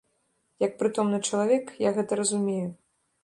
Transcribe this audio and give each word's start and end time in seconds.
Як 0.65 0.73
прытомны 0.79 1.19
чалавек, 1.29 1.65
я 1.87 1.93
гэта 1.97 2.19
разумею. 2.23 2.65